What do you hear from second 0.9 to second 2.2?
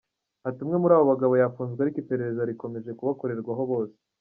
abo bagabo yafunzwe ariko